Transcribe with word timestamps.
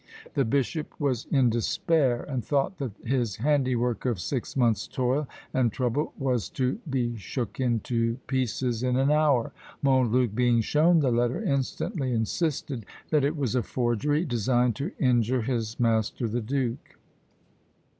The 0.33 0.45
bishop 0.45 0.99
was 0.99 1.25
in 1.29 1.51
despair, 1.51 2.23
and 2.23 2.43
thought 2.43 2.79
that 2.79 2.93
his 3.05 3.35
handiwork 3.35 4.03
of 4.07 4.19
six 4.19 4.57
months' 4.57 4.87
toil 4.87 5.27
and 5.53 5.71
trouble 5.71 6.11
was 6.17 6.49
to 6.57 6.79
be 6.89 7.15
shook 7.17 7.59
into 7.59 8.15
pieces 8.25 8.81
in 8.81 8.95
an 8.95 9.11
hour. 9.11 9.53
Montluc, 9.83 10.33
being 10.33 10.59
shown 10.61 11.01
the 11.01 11.11
letter, 11.11 11.43
instantly 11.43 12.13
insisted 12.13 12.83
that 13.11 13.23
it 13.23 13.37
was 13.37 13.53
a 13.53 13.61
forgery, 13.61 14.25
designed 14.25 14.75
to 14.77 14.91
injure 14.97 15.43
his 15.43 15.79
master 15.79 16.27
the 16.27 16.41
duke. 16.41 16.97